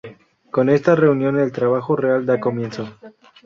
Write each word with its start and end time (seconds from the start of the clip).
Con 0.49 0.69
esta 0.71 0.95
reunión 0.95 1.37
el 1.37 1.51
trabajo 1.51 1.95
real 1.95 2.25
da 2.25 2.39
comienzo. 2.39 2.89